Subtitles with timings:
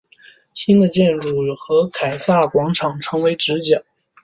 [0.55, 3.83] 新的建筑和凯撒广场成为直角。